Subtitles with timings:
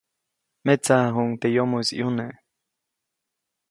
[0.65, 2.25] Metsaʼajuʼuŋ teʼ yomoʼis ʼyune.